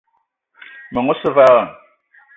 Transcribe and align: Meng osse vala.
Meng 0.93 1.11
osse 1.13 1.29
vala. 1.35 1.63